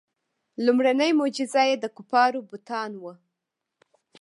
لومړنۍ 0.65 1.11
معجزه 1.19 1.61
یې 1.69 1.75
د 1.79 1.85
کفارو 1.97 2.39
بتان 2.49 2.91
وو. 3.01 3.13